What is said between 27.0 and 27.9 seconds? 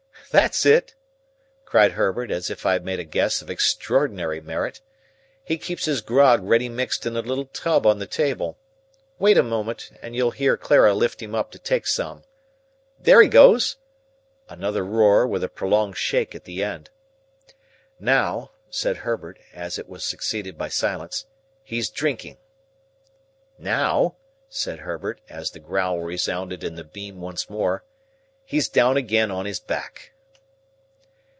once more,